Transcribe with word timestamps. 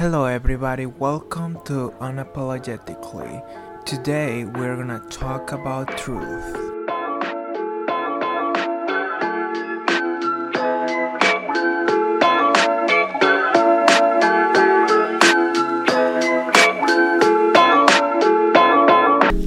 Hello, 0.00 0.24
everybody, 0.24 0.86
welcome 0.86 1.60
to 1.66 1.92
Unapologetically. 2.00 3.44
Today, 3.84 4.46
we're 4.46 4.74
gonna 4.74 4.98
talk 5.10 5.52
about 5.52 5.94
truth. 5.98 6.56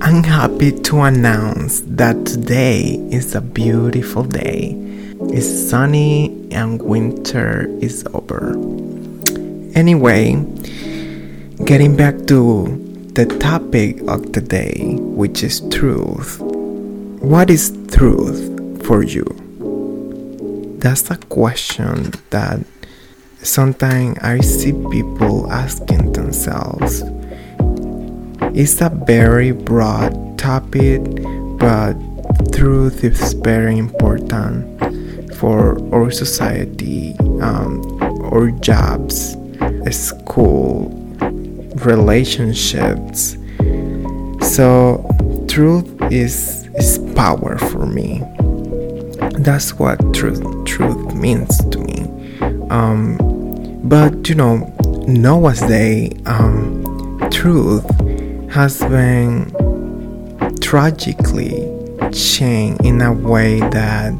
I'm 0.03 0.21
happy 0.21 0.71
to 0.71 1.01
announce 1.01 1.81
that 1.87 2.27
today 2.27 3.01
is 3.09 3.33
a 3.33 3.41
beautiful 3.41 4.21
day. 4.21 4.77
It's 5.33 5.49
sunny 5.49 6.47
and 6.51 6.79
winter 6.79 7.65
is 7.81 8.05
over. 8.13 8.53
Anyway, 9.75 10.35
getting 11.65 11.95
back 11.97 12.15
to 12.27 12.67
the 13.13 13.25
topic 13.39 13.99
of 14.07 14.33
the 14.33 14.41
day, 14.41 14.97
which 14.99 15.41
is 15.43 15.61
truth. 15.69 16.39
What 16.39 17.49
is 17.49 17.75
truth 17.91 18.85
for 18.85 19.03
you? 19.03 19.25
That's 20.77 21.09
a 21.09 21.17
question 21.17 22.13
that 22.29 22.59
sometimes 23.41 24.19
I 24.21 24.41
see 24.41 24.73
people 24.91 25.51
asking 25.51 26.13
themselves. 26.13 27.01
It's 28.53 28.79
a 28.79 28.89
very 28.89 29.53
broad 29.53 30.37
topic, 30.37 31.01
but 31.57 31.93
truth 32.51 33.03
is 33.03 33.33
very 33.33 33.79
important 33.79 34.69
for 35.35 35.81
our 35.93 36.11
society, 36.11 37.15
um, 37.41 37.81
our 38.31 38.51
jobs, 38.51 39.35
school, 39.91 40.89
relationships. 41.75 43.37
So, 44.41 45.09
truth 45.47 45.89
is, 46.11 46.67
is 46.75 46.99
power 47.15 47.57
for 47.57 47.85
me. 47.85 48.21
That's 49.39 49.73
what 49.73 49.99
truth 50.13 50.43
truth 50.65 51.15
means 51.15 51.57
to 51.65 51.79
me. 51.79 52.03
Um, 52.69 53.17
but 53.83 54.29
you 54.29 54.35
know, 54.35 54.73
Noah's 55.07 55.59
Day, 55.61 56.11
um, 56.25 57.19
truth 57.31 57.83
has 58.51 58.79
been 58.81 59.51
tragically 60.61 61.69
changed 62.11 62.85
in 62.85 63.01
a 63.01 63.11
way 63.11 63.59
that 63.59 64.13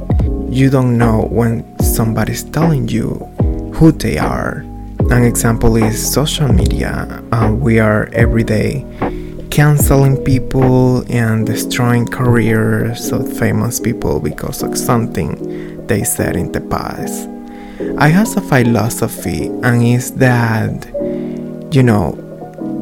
you 0.50 0.70
don't 0.70 0.98
know 0.98 1.28
when 1.32 1.64
somebody's 1.80 2.44
telling 2.44 2.88
you 2.88 3.14
who 3.76 3.92
they 3.92 4.18
are. 4.18 4.63
An 5.14 5.26
example 5.26 5.76
is 5.76 6.12
social 6.12 6.52
media. 6.52 7.22
Uh, 7.32 7.54
we 7.54 7.78
are 7.78 8.10
every 8.14 8.44
day 8.44 8.84
canceling 9.52 10.18
people 10.24 11.06
and 11.08 11.46
destroying 11.46 12.08
careers 12.08 13.12
of 13.12 13.32
famous 13.38 13.80
people 13.80 14.20
because 14.20 14.64
of 14.64 14.76
something 14.76 15.86
they 15.86 16.04
said 16.04 16.36
in 16.36 16.52
the 16.52 16.62
past. 16.62 17.30
I 18.00 18.08
have 18.08 18.36
a 18.36 18.42
philosophy, 18.42 19.54
and 19.62 19.84
it's 19.84 20.10
that, 20.18 20.90
you 21.72 21.84
know, 21.84 22.18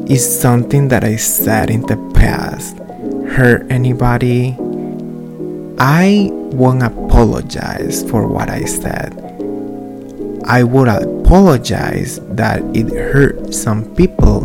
it's 0.08 0.24
something 0.24 0.88
that 0.88 1.04
I 1.04 1.16
said 1.16 1.68
in 1.68 1.82
the 1.82 1.98
past 2.14 2.78
hurt 3.28 3.70
anybody, 3.70 4.56
I 5.78 6.30
won't 6.32 6.82
apologize 6.82 8.08
for 8.08 8.26
what 8.26 8.48
I 8.48 8.64
said. 8.64 9.21
I 10.44 10.64
would 10.64 10.88
apologize 10.88 12.20
that 12.30 12.62
it 12.74 12.88
hurt 12.90 13.54
some 13.54 13.94
people, 13.94 14.40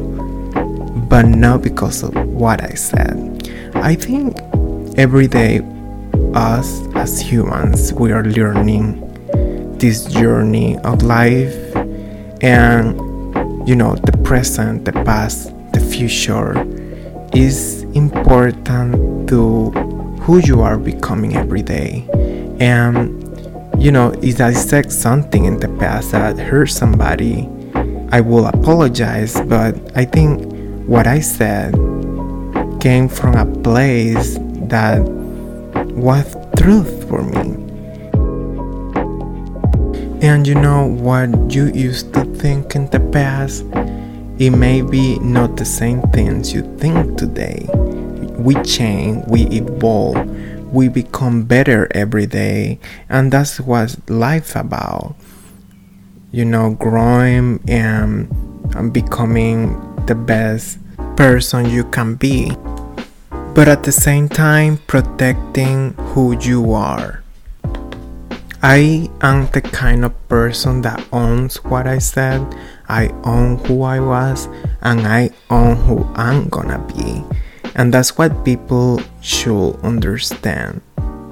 but 1.09 1.25
not 1.25 1.61
because 1.61 2.03
of 2.03 2.13
what 2.27 2.63
I 2.63 2.73
said. 2.75 3.49
I 3.75 3.95
think 3.95 4.37
every 4.97 5.27
day, 5.27 5.61
us 6.33 6.81
as 6.95 7.19
humans, 7.19 7.93
we 7.93 8.11
are 8.11 8.23
learning 8.23 9.03
this 9.77 10.05
journey 10.05 10.77
of 10.79 11.03
life, 11.03 11.75
and 12.41 12.95
you 13.67 13.75
know, 13.75 13.95
the 13.95 14.17
present, 14.23 14.85
the 14.85 14.93
past, 14.93 15.51
the 15.73 15.79
future 15.79 16.55
is 17.33 17.83
important 17.93 19.27
to 19.29 19.71
who 20.21 20.37
you 20.39 20.61
are 20.61 20.77
becoming 20.77 21.35
every 21.35 21.61
day. 21.61 22.07
And 22.59 23.16
you 23.77 23.91
know, 23.91 24.11
if 24.23 24.41
I 24.41 24.53
said 24.53 24.91
something 24.91 25.45
in 25.45 25.57
the 25.59 25.69
past 25.77 26.11
that 26.11 26.37
hurt 26.39 26.71
somebody, 26.71 27.47
I 28.11 28.21
will 28.21 28.47
apologize, 28.47 29.39
but 29.41 29.75
I 29.95 30.05
think 30.05 30.41
what 30.87 31.05
I 31.05 31.19
said 31.19 31.73
came 32.81 33.07
from 33.07 33.35
a 33.35 33.45
place 33.61 34.37
that 34.69 35.01
was 35.93 36.35
truth 36.57 37.07
for 37.07 37.21
me. 37.21 37.53
And 40.25 40.47
you 40.47 40.55
know 40.55 40.87
what 40.87 41.53
you 41.53 41.67
used 41.67 42.13
to 42.15 42.25
think 42.25 42.75
in 42.75 42.89
the 42.89 42.99
past? 42.99 43.63
It 44.39 44.51
may 44.51 44.81
be 44.81 45.19
not 45.19 45.55
the 45.55 45.65
same 45.65 46.01
things 46.13 46.51
you 46.51 46.63
think 46.77 47.17
today. 47.17 47.67
We 48.39 48.55
change, 48.63 49.23
we 49.27 49.43
evolve 49.47 50.15
we 50.71 50.87
become 50.87 51.43
better 51.43 51.87
every 51.91 52.25
day 52.25 52.79
and 53.09 53.31
that's 53.31 53.59
what 53.59 53.97
life 54.09 54.55
about 54.55 55.15
you 56.31 56.43
know 56.43 56.71
growing 56.71 57.59
and, 57.67 58.29
and 58.75 58.91
becoming 58.91 59.75
the 60.05 60.15
best 60.15 60.77
person 61.15 61.69
you 61.69 61.83
can 61.85 62.15
be 62.15 62.51
but 63.53 63.67
at 63.67 63.83
the 63.83 63.91
same 63.91 64.29
time 64.29 64.77
protecting 64.87 65.93
who 66.13 66.37
you 66.39 66.73
are 66.73 67.23
I 68.63 69.07
am 69.21 69.45
the 69.53 69.61
kind 69.61 70.03
of 70.03 70.11
person 70.27 70.81
that 70.81 71.05
owns 71.13 71.63
what 71.63 71.85
I 71.85 71.99
said, 71.99 72.41
I 72.89 73.09
own 73.23 73.57
who 73.59 73.83
I 73.83 73.99
was, 73.99 74.47
and 74.81 75.05
I 75.05 75.29
own 75.51 75.75
who 75.77 76.03
I'm 76.15 76.49
gonna 76.49 76.79
be. 76.89 77.23
And 77.77 77.93
that's 77.93 78.17
what 78.17 78.43
people 78.43 78.99
should 79.21 79.75
understand 79.83 80.81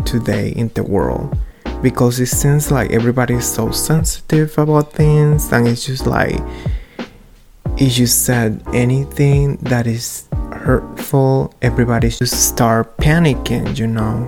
today 0.06 0.50
in 0.50 0.70
the 0.76 0.84
world. 0.84 1.36
Because 1.82 2.20
it 2.20 2.28
seems 2.28 2.72
like 2.72 2.92
everybody 2.92 3.34
is 3.34 3.52
so 3.52 3.72
sensitive 3.72 4.58
about 4.58 4.94
things, 4.94 5.52
and 5.52 5.68
it's 5.68 5.86
just 5.86 6.08
like 6.08 6.40
if 7.78 7.98
you 7.98 8.08
said 8.08 8.64
anything 8.74 9.58
that 9.58 9.86
is 9.88 10.30
hurtful, 10.54 11.54
everybody 11.62 12.10
just 12.10 12.48
start 12.48 12.96
panicking, 12.98 13.78
you 13.78 13.88
know. 13.88 14.26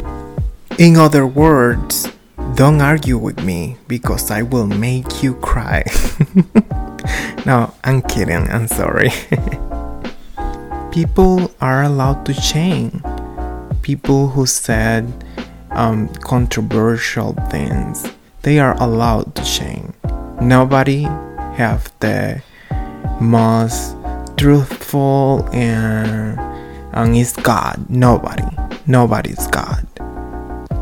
In 0.78 0.98
other 0.98 1.26
words, 1.26 2.12
don't 2.56 2.82
argue 2.82 3.18
with 3.18 3.44
me 3.44 3.78
because 3.88 4.30
I 4.32 4.42
will 4.42 4.68
make 4.68 5.24
you 5.24 5.36
cry. 5.36 5.86
no, 7.46 7.74
I'm 7.84 8.02
kidding, 8.02 8.50
I'm 8.50 8.68
sorry. 8.68 9.12
people 10.92 11.52
are 11.62 11.84
allowed 11.84 12.26
to 12.26 12.34
change. 12.34 13.02
People 13.82 14.28
who 14.28 14.46
said 14.46 15.06
um, 15.72 16.10
controversial 16.22 17.34
things, 17.50 18.10
they 18.42 18.60
are 18.60 18.76
allowed 18.82 19.36
to 19.36 19.44
change. 19.44 19.94
Nobody 20.42 21.04
have 21.56 21.92
the 22.00 22.42
most 23.20 23.96
truthful 24.38 25.48
and 25.52 26.40
and 26.94 27.16
is 27.16 27.34
God. 27.34 27.86
Nobody. 27.90 28.46
Nobody's 28.88 29.46
God. 29.48 29.86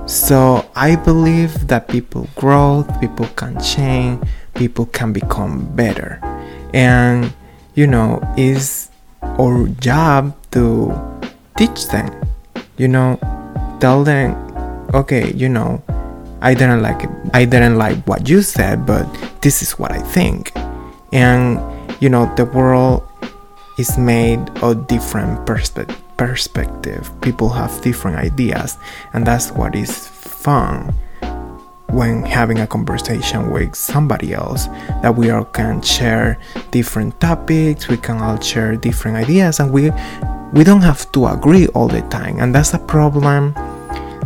So 0.05 0.69
I 0.75 0.95
believe 0.95 1.67
that 1.67 1.87
people 1.87 2.27
grow, 2.35 2.85
people 3.01 3.25
can 3.35 3.59
change, 3.61 4.23
people 4.53 4.85
can 4.85 5.11
become 5.11 5.65
better. 5.75 6.19
And 6.73 7.33
you 7.73 7.87
know, 7.87 8.21
is 8.37 8.89
our 9.39 9.67
job 9.79 10.35
to 10.51 10.91
teach 11.57 11.87
them 11.87 12.09
you 12.77 12.87
know 12.87 13.17
tell 13.79 14.03
them 14.03 14.35
okay 14.93 15.31
you 15.33 15.49
know 15.49 15.81
i 16.41 16.53
didn't 16.53 16.81
like 16.81 17.03
it 17.03 17.09
i 17.33 17.45
didn't 17.45 17.77
like 17.77 17.97
what 18.07 18.27
you 18.29 18.41
said 18.41 18.85
but 18.85 19.05
this 19.41 19.61
is 19.61 19.77
what 19.77 19.91
i 19.91 19.99
think. 19.99 20.51
And 21.13 21.61
you 22.01 22.09
know 22.09 22.27
the 22.35 22.45
world 22.45 23.03
is 23.77 23.97
made 23.97 24.39
of 24.61 24.87
different 24.87 25.45
perspe- 25.47 25.87
perspective. 26.17 27.09
People 27.21 27.49
have 27.49 27.71
different 27.81 28.17
ideas 28.17 28.77
and 29.13 29.25
that's 29.25 29.51
what 29.51 29.75
is 29.75 30.07
fun 30.07 30.93
when 31.95 32.23
having 32.25 32.59
a 32.59 32.67
conversation 32.67 33.49
with 33.51 33.73
somebody 33.73 34.33
else 34.33 34.67
that 35.01 35.15
we 35.15 35.29
all 35.29 35.45
can 35.45 35.81
share 35.81 36.37
different 36.71 37.17
topics 37.21 37.87
we 37.87 37.95
can 37.95 38.17
all 38.17 38.39
share 38.39 38.75
different 38.75 39.15
ideas 39.15 39.61
and 39.61 39.71
we 39.71 39.89
we 40.51 40.63
don't 40.63 40.81
have 40.81 41.09
to 41.13 41.25
agree 41.27 41.67
all 41.69 41.87
the 41.87 42.01
time 42.09 42.37
and 42.39 42.53
that's 42.53 42.73
a 42.73 42.79
problem 42.79 43.53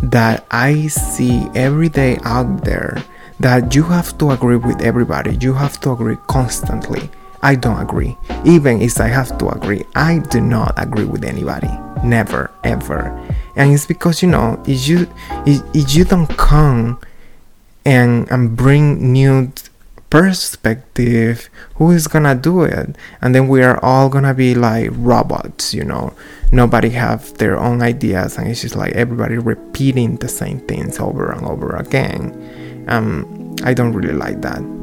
that 0.01 0.47
i 0.49 0.87
see 0.87 1.47
every 1.53 1.89
day 1.89 2.17
out 2.23 2.63
there 2.65 2.97
that 3.39 3.75
you 3.75 3.83
have 3.83 4.17
to 4.17 4.31
agree 4.31 4.57
with 4.57 4.81
everybody 4.81 5.37
you 5.39 5.53
have 5.53 5.79
to 5.79 5.91
agree 5.91 6.17
constantly 6.27 7.09
I 7.41 7.55
don't 7.55 7.79
agree. 7.79 8.17
Even 8.43 8.81
if 8.81 8.99
I 8.99 9.07
have 9.07 9.37
to 9.37 9.47
agree, 9.49 9.85
I 9.95 10.19
do 10.19 10.41
not 10.41 10.73
agree 10.75 11.05
with 11.05 11.23
anybody. 11.23 11.71
Never, 12.03 12.51
ever. 12.65 13.17
And 13.55 13.73
it's 13.73 13.85
because 13.85 14.21
you 14.21 14.29
know, 14.29 14.61
if 14.67 14.87
you 14.87 15.07
if, 15.45 15.63
if 15.73 15.95
you 15.95 16.03
don't 16.03 16.27
come 16.37 16.99
and 17.89 18.29
and 18.29 18.55
bring 18.55 19.11
new 19.11 19.51
perspective, 20.09 21.49
who 21.75 21.89
is 21.89 22.07
gonna 22.07 22.35
do 22.35 22.61
it? 22.61 22.95
And 23.21 23.33
then 23.33 23.47
we 23.47 23.63
are 23.63 23.83
all 23.83 24.09
gonna 24.09 24.33
be 24.33 24.53
like 24.53 24.89
robots, 24.93 25.73
you 25.73 25.83
know. 25.83 26.13
Nobody 26.51 26.89
have 26.89 27.37
their 27.37 27.59
own 27.59 27.81
ideas, 27.81 28.37
and 28.37 28.47
it's 28.47 28.61
just 28.61 28.75
like 28.75 28.93
everybody 28.93 29.37
repeating 29.37 30.17
the 30.17 30.27
same 30.27 30.59
things 30.61 30.99
over 30.99 31.31
and 31.31 31.45
over 31.45 31.75
again. 31.75 32.85
Um, 32.87 33.55
I 33.63 33.73
don't 33.73 33.93
really 33.93 34.13
like 34.13 34.41
that. 34.41 34.78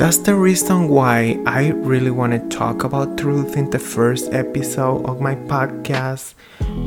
That's 0.00 0.16
the 0.16 0.34
reason 0.34 0.88
why 0.88 1.38
I 1.44 1.72
really 1.72 2.10
want 2.10 2.32
to 2.32 2.56
talk 2.56 2.84
about 2.84 3.18
truth 3.18 3.58
in 3.58 3.68
the 3.68 3.78
first 3.78 4.32
episode 4.32 5.04
of 5.04 5.20
my 5.20 5.34
podcast 5.34 6.32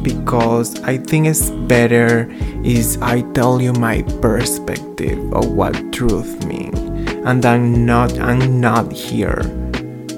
because 0.02 0.82
I 0.82 0.98
think 0.98 1.28
it's 1.28 1.52
better 1.70 2.28
is 2.64 2.98
I 3.04 3.22
tell 3.34 3.62
you 3.62 3.72
my 3.72 4.02
perspective 4.20 5.32
of 5.32 5.52
what 5.52 5.94
truth 5.94 6.44
means 6.46 6.80
and 7.24 7.46
I'm 7.46 7.86
not 7.86 8.18
I'm 8.18 8.60
not 8.60 8.92
here 8.92 9.44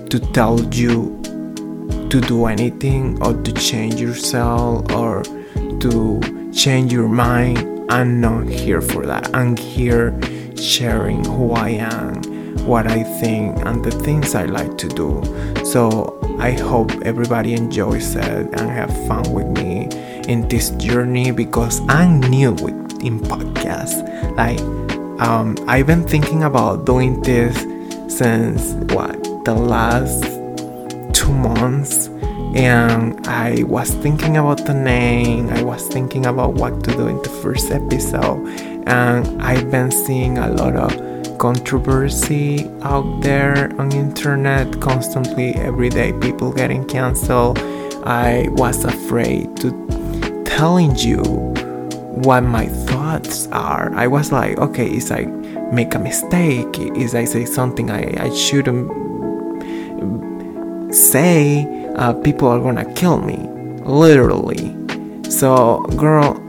to 0.10 0.18
tell 0.32 0.64
you 0.74 1.20
to 2.10 2.22
do 2.22 2.46
anything 2.46 3.22
or 3.22 3.34
to 3.34 3.52
change 3.56 4.00
yourself 4.00 4.90
or 4.94 5.22
to 5.84 6.52
change 6.54 6.94
your 6.94 7.10
mind. 7.10 7.92
I'm 7.92 8.22
not 8.22 8.48
here 8.48 8.80
for 8.80 9.06
that. 9.06 9.36
I'm 9.36 9.58
here 9.58 10.18
sharing 10.56 11.26
who 11.26 11.52
I 11.52 11.72
am 11.72 12.35
what 12.66 12.88
I 12.88 13.04
think 13.20 13.66
and 13.66 13.84
the 13.84 13.92
things 13.92 14.36
I 14.36 14.46
like 14.46 14.78
to 14.80 14.88
do. 14.88 15.22
So 15.66 16.20
I 16.40 16.52
hope 16.52 16.92
everybody 17.04 17.54
enjoys 17.54 18.16
it 18.16 18.26
and 18.26 18.70
have 18.70 18.90
fun 19.08 19.32
with 19.32 19.48
me 19.48 19.90
in 20.28 20.48
this 20.50 20.72
journey 20.72 21.32
because 21.32 21.82
I'm 21.88 22.20
new 22.20 22.52
with 22.52 23.04
in 23.04 23.20
podcasts. 23.20 24.02
Like 24.36 24.60
um, 25.22 25.56
I've 25.68 25.88
been 25.88 26.08
thinking 26.08 26.44
about 26.44 26.86
doing 26.86 27.22
this 27.22 27.56
since 28.08 28.74
what 28.94 29.24
the 29.46 29.54
last 29.54 30.24
two 31.14 31.34
months 31.34 32.10
and 32.56 33.28
I 33.28 33.64
was 33.64 33.94
thinking 33.96 34.38
about 34.38 34.66
the 34.66 34.74
name, 34.74 35.50
I 35.50 35.62
was 35.62 35.86
thinking 35.90 36.26
about 36.26 36.54
what 36.54 36.84
to 36.86 36.92
do 36.92 37.08
in 37.08 37.22
the 37.22 37.30
first 37.30 37.70
episode, 37.70 38.48
and 38.88 39.42
I've 39.42 39.70
been 39.70 39.92
seeing 39.92 40.38
a 40.38 40.48
lot 40.48 40.78
of 40.78 41.05
controversy 41.38 42.70
out 42.82 43.22
there 43.22 43.72
on 43.80 43.92
internet 43.92 44.82
constantly 44.82 45.54
every 45.56 45.90
day 45.90 46.14
people 46.14 46.52
getting 46.52 46.86
canceled. 46.86 47.60
I 48.06 48.48
was 48.52 48.84
afraid 48.86 49.56
to 49.58 49.72
telling 50.46 50.96
you 50.96 51.22
what 51.24 52.42
my 52.42 52.68
thoughts 52.68 53.48
are. 53.52 53.94
I 53.94 54.08
was 54.08 54.32
like 54.32 54.58
okay 54.58 54.88
is 54.88 55.12
i 55.12 55.26
make 55.72 55.96
a 55.96 56.00
mistake 56.00 56.80
is 56.80 57.16
i 57.16 57.26
say 57.26 57.44
something 57.44 57.90
i, 57.90 58.04
I 58.20 58.30
shouldn't 58.34 58.88
say 60.94 61.66
uh, 61.96 62.14
people 62.14 62.48
are 62.48 62.60
gonna 62.60 62.86
kill 62.94 63.18
me 63.20 63.38
literally. 63.84 64.76
So 65.30 65.84
girl 65.98 66.42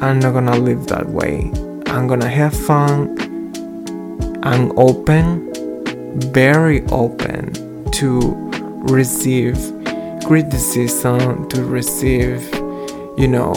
i'm 0.00 0.18
not 0.18 0.32
gonna 0.32 0.56
live 0.56 0.86
that 0.86 1.08
way. 1.08 1.50
I'm 1.86 2.06
gonna 2.06 2.28
have 2.28 2.54
fun 2.54 3.18
I'm 4.44 4.76
open, 4.76 5.52
very 6.32 6.84
open 6.86 7.90
to 7.92 8.34
receive 8.90 9.56
criticism, 10.24 11.48
to 11.50 11.64
receive, 11.64 12.42
you 13.16 13.28
know, 13.28 13.54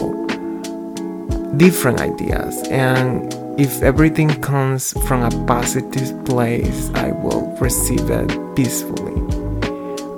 different 1.57 2.01
ideas. 2.01 2.67
And 2.69 3.33
if 3.59 3.81
everything 3.81 4.29
comes 4.41 4.93
from 5.07 5.23
a 5.23 5.45
positive 5.45 6.23
place, 6.25 6.91
I 6.93 7.11
will 7.11 7.47
receive 7.59 8.07
it 8.11 8.55
peacefully. 8.55 9.15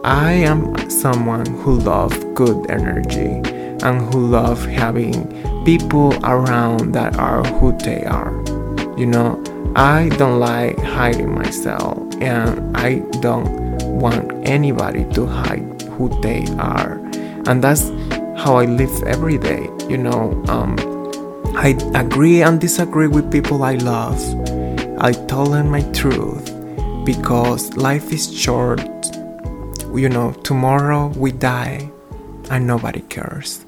I 0.03 0.31
am 0.33 0.89
someone 0.89 1.45
who 1.45 1.79
loves 1.79 2.17
good 2.33 2.69
energy 2.69 3.41
and 3.83 4.13
who 4.13 4.27
love 4.27 4.65
having 4.65 5.63
people 5.63 6.13
around 6.25 6.91
that 6.93 7.15
are 7.17 7.43
who 7.43 7.71
they 7.77 8.03
are. 8.03 8.33
You 8.97 9.05
know, 9.05 9.41
I 9.77 10.09
don't 10.18 10.39
like 10.39 10.79
hiding 10.79 11.35
myself, 11.35 12.00
and 12.19 12.75
I 12.75 12.97
don't 13.21 13.77
want 13.85 14.31
anybody 14.44 15.06
to 15.13 15.27
hide 15.27 15.83
who 15.83 16.09
they 16.21 16.47
are. 16.57 16.97
And 17.45 17.63
that's 17.63 17.89
how 18.41 18.57
I 18.57 18.65
live 18.65 19.03
every 19.03 19.38
day. 19.38 19.69
You 19.88 19.97
know, 19.97 20.44
um, 20.47 20.77
I 21.56 21.77
agree 21.94 22.41
and 22.41 22.59
disagree 22.59 23.06
with 23.06 23.31
people 23.31 23.62
I 23.62 23.75
love. 23.75 24.19
I 24.97 25.12
tell 25.12 25.45
them 25.45 25.69
my 25.69 25.83
truth 25.91 26.50
because 27.06 27.77
life 27.77 28.12
is 28.12 28.35
short. 28.35 28.81
You 29.94 30.09
know, 30.09 30.31
tomorrow 30.41 31.09
we 31.09 31.31
die 31.31 31.91
and 32.50 32.65
nobody 32.65 33.01
cares. 33.01 33.63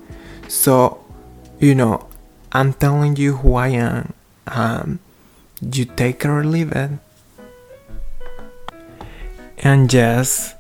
So, 0.48 1.06
you 1.60 1.76
know, 1.76 2.10
I'm 2.52 2.74
telling 2.74 3.16
you 3.16 3.38
who 3.38 3.54
I 3.54 3.68
am. 3.68 4.14
Um, 4.48 5.00
you 5.62 5.86
take 5.86 6.26
or 6.26 6.44
leave 6.44 6.72
it. 6.72 6.92
And 9.60 9.92
yes, 9.92 10.56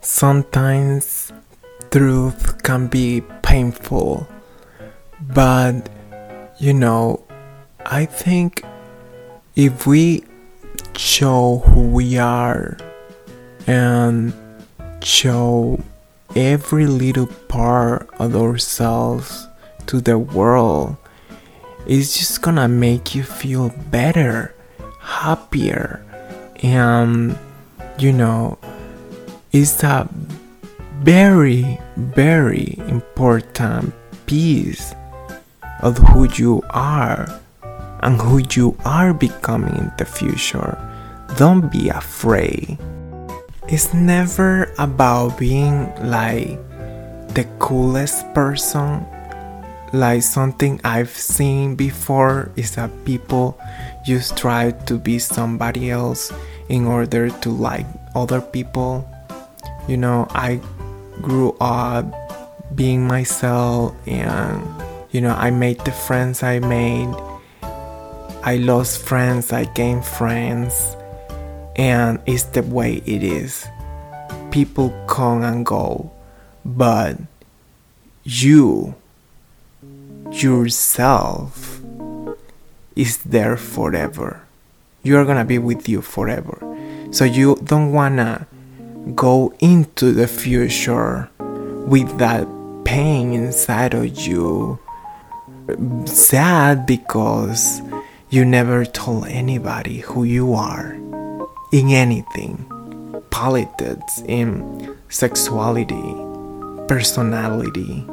sometimes 0.00 1.32
truth 1.90 2.62
can 2.62 2.88
be 2.88 3.22
painful, 3.42 4.26
but 5.20 5.88
you 6.58 6.74
know, 6.74 7.22
I 7.86 8.06
think 8.06 8.64
if 9.56 9.86
we 9.86 10.24
show 10.96 11.62
who 11.66 11.88
we 11.88 12.18
are 12.18 12.76
and 13.66 14.32
show 15.02 15.80
every 16.36 16.86
little 16.86 17.26
part 17.48 18.08
of 18.18 18.36
ourselves 18.36 19.48
to 19.86 20.00
the 20.00 20.18
world, 20.18 20.96
it's 21.86 22.18
just 22.18 22.42
gonna 22.42 22.68
make 22.68 23.14
you 23.14 23.22
feel 23.22 23.70
better, 23.90 24.54
happier, 25.00 26.04
and 26.62 27.38
you 27.98 28.12
know, 28.12 28.58
it's 29.52 29.82
a 29.82 30.08
very, 31.02 31.78
very 31.96 32.76
important 32.88 33.92
piece 34.26 34.94
of 35.82 35.96
who 35.98 36.28
you 36.34 36.62
are 36.70 37.40
and 38.02 38.20
who 38.20 38.42
you 38.52 38.76
are 38.84 39.12
becoming 39.12 39.76
in 39.76 39.92
the 39.98 40.04
future. 40.04 40.78
Don't 41.36 41.70
be 41.70 41.88
afraid. 41.88 42.78
It's 43.68 43.94
never 43.94 44.72
about 44.78 45.38
being 45.38 45.86
like 46.08 46.58
the 47.34 47.46
coolest 47.58 48.32
person 48.34 49.06
like 49.92 50.22
something 50.22 50.80
I've 50.84 51.10
seen 51.10 51.74
before 51.74 52.52
is 52.56 52.76
that 52.76 52.90
people 53.04 53.58
just 54.04 54.36
try 54.36 54.70
to 54.86 54.98
be 54.98 55.18
somebody 55.18 55.90
else 55.90 56.32
in 56.68 56.86
order 56.86 57.30
to 57.30 57.50
like 57.50 57.86
other 58.14 58.40
people. 58.40 59.08
You 59.88 59.96
know, 59.96 60.26
I 60.30 60.60
grew 61.20 61.56
up 61.60 62.06
being 62.74 63.06
myself 63.06 63.94
and 64.06 64.62
you 65.10 65.20
know, 65.20 65.34
I 65.34 65.50
made 65.50 65.80
the 65.80 65.90
friends 65.90 66.42
I 66.44 66.60
made. 66.60 67.12
I 68.42 68.56
lost 68.56 69.02
friends, 69.02 69.52
I 69.52 69.64
gained 69.64 70.04
friends. 70.04 70.96
And 71.74 72.20
it's 72.26 72.44
the 72.44 72.62
way 72.62 73.02
it 73.06 73.24
is. 73.24 73.66
People 74.52 74.90
come 75.08 75.42
and 75.42 75.66
go, 75.66 76.12
but 76.64 77.16
you 78.22 78.94
yourself 80.32 81.80
is 82.96 83.18
there 83.18 83.56
forever. 83.56 84.42
You're 85.02 85.24
gonna 85.24 85.44
be 85.44 85.58
with 85.58 85.88
you 85.88 86.02
forever. 86.02 86.58
So 87.10 87.24
you 87.24 87.56
don't 87.64 87.92
wanna 87.92 88.46
go 89.14 89.52
into 89.60 90.12
the 90.12 90.26
future 90.26 91.28
with 91.86 92.18
that 92.18 92.46
pain 92.84 93.32
inside 93.32 93.94
of 93.94 94.18
you. 94.18 94.78
Sad 96.04 96.86
because 96.86 97.80
you 98.28 98.44
never 98.44 98.84
told 98.84 99.26
anybody 99.26 99.98
who 99.98 100.24
you 100.24 100.54
are 100.54 100.92
in 101.72 101.90
anything 101.90 102.66
politics, 103.30 104.22
in 104.26 104.96
sexuality, 105.08 106.14
personality 106.86 108.06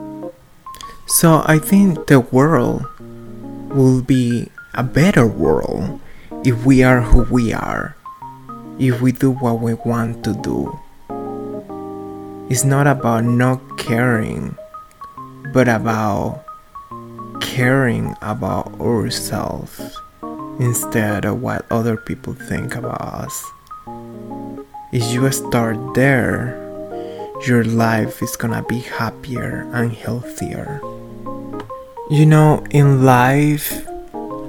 so 1.07 1.41
I 1.45 1.59
think 1.59 2.07
the 2.07 2.19
world 2.19 2.85
will 3.71 4.01
be 4.01 4.49
a 4.73 4.83
better 4.83 5.25
world 5.25 5.99
if 6.43 6.65
we 6.65 6.83
are 6.83 7.01
who 7.01 7.23
we 7.33 7.53
are. 7.53 7.95
if 8.79 9.01
we 9.01 9.11
do 9.11 9.31
what 9.31 9.59
we 9.59 9.73
want 9.73 10.23
to 10.23 10.33
do. 10.45 10.69
It's 12.47 12.63
not 12.63 12.85
about 12.85 13.25
not 13.25 13.57
caring, 13.77 14.55
but 15.51 15.67
about 15.67 16.45
caring 17.41 18.13
about 18.21 18.69
ourselves 18.79 19.81
instead 20.59 21.25
of 21.25 21.41
what 21.41 21.65
other 21.71 21.97
people 21.97 22.33
think 22.33 22.75
about 22.75 23.01
us. 23.01 23.43
If 24.93 25.11
you 25.11 25.25
start 25.31 25.95
there, 25.95 26.53
your 27.45 27.63
life 27.63 28.21
is 28.21 28.37
gonna 28.37 28.63
be 28.69 28.79
happier 28.79 29.65
and 29.73 29.91
healthier. 29.91 30.81
You 32.09 32.25
know, 32.25 32.63
in 32.69 33.03
life, 33.03 33.85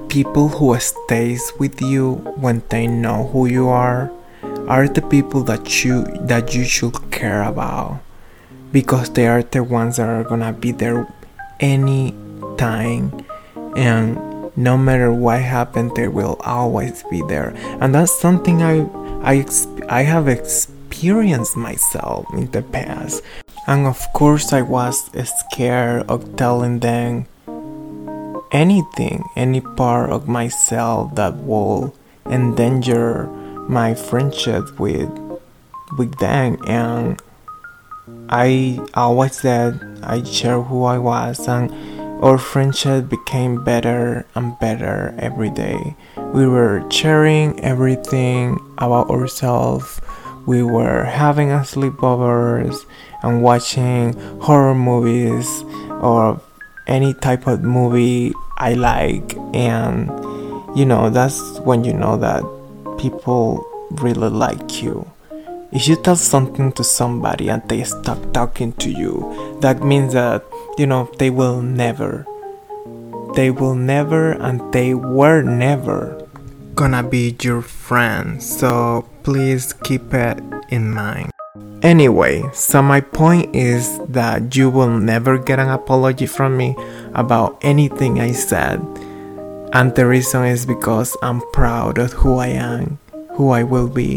people 0.09 0.47
who 0.47 0.79
stays 0.79 1.53
with 1.59 1.83
you 1.83 2.15
when 2.39 2.63
they 2.69 2.87
know 2.87 3.27
who 3.33 3.47
you 3.47 3.67
are 3.69 4.13
are 4.69 4.87
the 4.87 5.03
people 5.03 5.43
that 5.43 5.83
you 5.83 6.05
that 6.31 6.55
you 6.55 6.63
should 6.63 6.95
care 7.11 7.43
about 7.43 7.99
because 8.71 9.11
they 9.11 9.27
are 9.27 9.43
the 9.43 9.65
ones 9.65 9.97
that 9.97 10.09
are 10.09 10.23
gonna 10.23 10.53
be 10.53 10.71
there 10.71 11.13
any 11.59 12.15
time 12.59 13.27
and 13.75 14.15
no 14.57 14.79
matter 14.79 15.13
what 15.13 15.43
happened 15.43 15.91
they 15.97 16.07
will 16.07 16.37
always 16.45 17.03
be 17.11 17.23
there. 17.27 17.53
And 17.83 17.93
that's 17.93 18.15
something 18.15 18.63
i 18.63 18.87
i 19.27 19.45
i 19.89 20.03
have 20.03 20.29
experienced 20.29 21.57
myself 21.57 22.25
in 22.35 22.53
the 22.53 22.63
past. 22.63 23.25
And 23.67 23.85
of 23.85 23.99
course 24.15 24.53
i 24.53 24.63
was 24.63 25.11
scared 25.51 26.07
of 26.07 26.37
telling 26.37 26.79
them 26.79 27.27
anything, 28.53 29.25
any 29.37 29.61
part 29.61 30.11
of 30.11 30.29
myself 30.29 31.15
that 31.15 31.37
will 31.37 31.95
endanger 32.27 33.27
my 33.69 33.95
friendship 33.95 34.79
with 34.79 35.11
with 35.97 36.19
them 36.19 36.59
and 36.67 37.21
I 38.29 38.79
always 38.95 39.37
said 39.41 39.81
I 40.03 40.23
share 40.23 40.61
who 40.63 40.85
I 40.85 40.99
was 40.99 41.47
and 41.49 41.71
our 42.23 42.37
friendship 42.37 43.09
became 43.09 43.63
better 43.63 44.27
and 44.35 44.59
better 44.59 45.15
every 45.19 45.51
day. 45.51 45.97
We 46.17 46.47
were 46.47 46.85
sharing 46.91 47.61
everything 47.61 48.59
about 48.79 49.09
ourselves. 49.09 50.01
We 50.45 50.63
were 50.63 51.05
having 51.05 51.49
sleepovers 51.51 52.85
and 53.23 53.43
watching 53.43 54.15
horror 54.41 54.75
movies 54.75 55.63
or 56.03 56.41
any 56.89 57.15
type 57.15 57.47
of 57.47 57.63
movie 57.63 58.33
I 58.57 58.75
like, 58.75 59.37
and 59.55 60.09
you 60.77 60.85
know, 60.85 61.11
that's 61.11 61.61
when 61.61 61.85
you 61.85 61.93
know 61.93 62.17
that 62.17 62.43
people 62.99 63.65
really 63.93 64.29
like 64.29 64.83
you. 64.83 65.09
If 65.71 65.87
you 65.87 65.97
tell 65.97 66.17
something 66.17 66.73
to 66.73 66.85
somebody 66.85 67.51
and 67.51 67.63
they 67.69 67.85
stop 67.85 68.19
talking 68.33 68.73
to 68.75 68.91
you, 68.91 69.59
that 69.61 69.83
means 69.85 70.15
that 70.15 70.45
you 70.79 70.87
know 70.87 71.11
they 71.19 71.31
will 71.31 71.61
never, 71.63 72.27
they 73.35 73.51
will 73.51 73.75
never, 73.75 74.33
and 74.33 74.73
they 74.73 74.95
were 74.95 75.43
never 75.43 76.27
gonna 76.75 77.03
be 77.03 77.37
your 77.43 77.61
friend. 77.61 78.43
So 78.43 79.09
please 79.23 79.73
keep 79.73 80.15
it 80.15 80.43
in 80.71 80.91
mind. 80.91 81.33
Anyway, 81.83 82.43
so 82.53 82.83
my 82.83 83.01
point 83.01 83.55
is 83.55 84.01
that 84.09 84.57
you 84.57 84.69
will 84.69 84.91
never 84.91 85.39
get 85.39 85.61
an 85.61 85.69
apology 85.69 86.27
from 86.27 86.57
me 86.57 86.75
about 87.15 87.57
anything 87.63 88.21
I 88.21 88.33
said. 88.33 88.81
And 89.73 89.95
the 89.95 90.07
reason 90.07 90.45
is 90.47 90.67
because 90.67 91.17
I'm 91.23 91.41
proud 91.53 91.99
of 91.99 92.13
who 92.13 92.39
I 92.39 92.49
am, 92.49 92.99
who 93.33 93.51
I 93.51 93.63
will 93.63 93.89
be, 93.89 94.17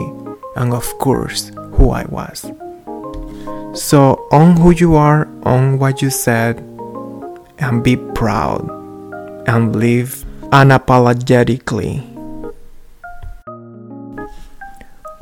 and 0.55 0.73
of 0.73 0.87
course, 0.97 1.51
who 1.73 1.91
I 1.91 2.05
was. 2.05 2.51
So, 3.73 4.27
own 4.31 4.57
who 4.57 4.71
you 4.71 4.95
are, 4.95 5.27
own 5.43 5.77
what 5.77 6.01
you 6.01 6.09
said, 6.09 6.57
and 7.59 7.83
be 7.83 7.95
proud, 7.95 8.67
and 9.47 9.75
live 9.75 10.25
unapologetically 10.49 12.10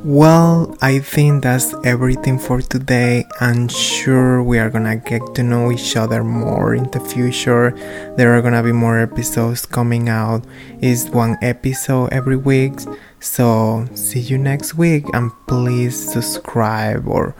Well, 0.01 0.77
I 0.81 0.99
think 0.99 1.43
that's 1.43 1.75
everything 1.83 2.39
for 2.39 2.61
today. 2.61 3.25
I'm 3.41 3.67
sure 3.67 4.41
we 4.41 4.57
are 4.57 4.69
gonna 4.69 4.95
get 4.95 5.35
to 5.35 5.43
know 5.43 5.73
each 5.73 5.97
other 5.97 6.23
more 6.23 6.73
in 6.73 6.89
the 6.91 7.01
future. 7.01 7.71
There 8.15 8.33
are 8.33 8.41
gonna 8.41 8.63
be 8.63 8.71
more 8.71 8.97
episodes 8.97 9.65
coming 9.65 10.07
out. 10.07 10.45
It's 10.79 11.09
one 11.09 11.37
episode 11.41 12.13
every 12.13 12.37
week. 12.37 12.79
So, 13.19 13.87
see 13.93 14.21
you 14.21 14.37
next 14.37 14.75
week 14.75 15.03
and 15.13 15.31
please 15.47 15.99
subscribe 15.99 17.05
or 17.05 17.35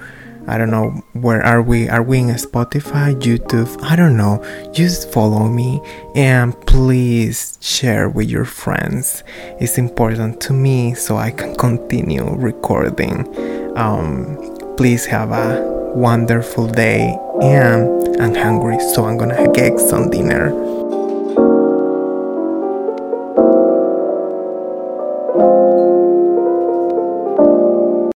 I 0.47 0.57
don't 0.57 0.71
know 0.71 0.89
where 1.13 1.43
are 1.43 1.61
we? 1.61 1.89
Are 1.89 2.01
we 2.01 2.19
in 2.19 2.27
Spotify, 2.29 3.13
YouTube? 3.19 3.81
I 3.83 3.95
don't 3.95 4.17
know. 4.17 4.43
Just 4.71 5.11
follow 5.11 5.47
me 5.47 5.81
and 6.15 6.59
please 6.65 7.57
share 7.61 8.09
with 8.09 8.29
your 8.29 8.45
friends. 8.45 9.23
It's 9.59 9.77
important 9.77 10.41
to 10.41 10.53
me 10.53 10.95
so 10.95 11.17
I 11.17 11.31
can 11.31 11.55
continue 11.55 12.27
recording. 12.35 13.27
Um, 13.77 14.75
please 14.77 15.05
have 15.05 15.31
a 15.31 15.61
wonderful 15.95 16.67
day 16.67 17.15
and 17.41 18.21
I'm 18.21 18.35
hungry, 18.35 18.79
so 18.79 19.05
I'm 19.05 19.17
gonna 19.17 19.51
get 19.53 19.79
some 19.79 20.09
dinner. 20.09 20.49